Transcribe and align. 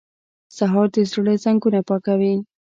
سهار 0.57 0.87
د 0.93 0.95
زړه 1.11 1.33
زنګونه 1.43 1.79
پاکوي. 1.87 2.35